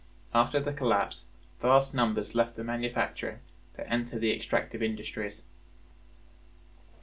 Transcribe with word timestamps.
After 0.33 0.59
the 0.59 0.73
collapse 0.73 1.27
vast 1.61 1.93
numbers 1.93 2.33
left 2.33 2.55
the 2.55 2.63
manufacturing 2.63 3.37
to 3.75 3.87
enter 3.87 4.17
the 4.17 4.31
extractive 4.33 4.81
industries. 4.81 5.45